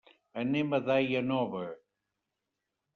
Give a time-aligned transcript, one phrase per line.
[0.43, 1.63] Anem a Daia Nova.